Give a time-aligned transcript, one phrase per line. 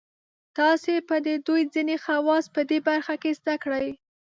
[0.57, 3.87] تاسې به د دوی ځینې خواص په دې برخه کې زده کړئ.